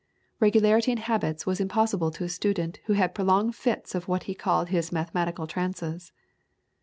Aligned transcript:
Regularity 0.39 0.91
in 0.91 0.97
habits 0.97 1.45
was 1.45 1.59
impossible 1.61 2.09
to 2.09 2.23
a 2.23 2.27
student 2.27 2.79
who 2.85 2.93
had 2.93 3.13
prolonged 3.13 3.55
fits 3.55 3.93
of 3.93 4.07
what 4.07 4.23
he 4.23 4.33
called 4.33 4.69
his 4.69 4.91
mathematical 4.91 5.45
trances. 5.45 6.11